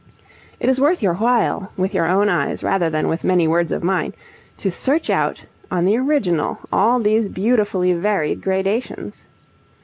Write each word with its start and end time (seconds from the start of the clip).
It 0.59 0.67
is 0.67 0.81
worth 0.81 1.03
your 1.03 1.13
while, 1.13 1.71
with 1.77 1.93
your 1.93 2.07
own 2.07 2.27
eyes 2.27 2.63
rather 2.63 2.89
than 2.89 3.07
with 3.07 3.23
many 3.23 3.47
words 3.47 3.71
of 3.71 3.83
mine, 3.83 4.15
to 4.57 4.71
search 4.71 5.11
out 5.11 5.45
on 5.69 5.85
the 5.85 5.95
original 5.95 6.57
all 6.73 6.99
these 6.99 7.27
beautifully 7.29 7.93
varied 7.93 8.41
gradations. 8.41 9.27